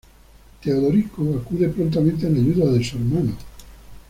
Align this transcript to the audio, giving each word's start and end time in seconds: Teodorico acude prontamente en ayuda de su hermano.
Teodorico 0.63 1.35
acude 1.43 1.69
prontamente 1.69 2.25
en 2.25 2.35
ayuda 2.35 2.71
de 2.71 2.83
su 2.83 2.97
hermano. 2.97 3.33